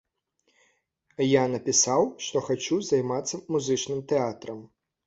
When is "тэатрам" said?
4.15-4.59